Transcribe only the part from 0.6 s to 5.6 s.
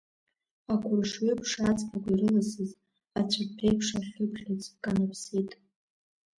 Ақәыршҩы-ԥша аҵлақәа ирыласыз, ацәарҭәеиԥш ахьы бӷьыш канаԥсеит.